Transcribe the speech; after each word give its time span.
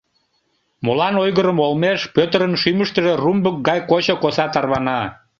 Молан 0.85 1.15
ойгырымо 1.23 1.61
олмеш 1.67 1.99
Пӧтырын 2.15 2.53
шӱмыштыжӧ 2.61 3.13
румбык 3.23 3.55
гай 3.67 3.79
кочо 3.89 4.15
коса 4.23 4.45
тарвана? 4.53 4.99